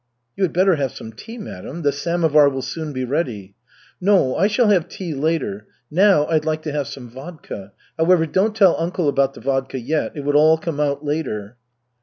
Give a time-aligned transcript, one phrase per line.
[0.35, 1.83] "You had better have some tea, madam.
[1.83, 3.53] The samovar will soon be ready."
[4.01, 5.67] "No, I shall have tea later.
[5.91, 7.71] Now I'd like to have some vodka.
[7.99, 10.13] However, don't tell uncle about the vodka yet.
[10.15, 11.55] It will all come out later."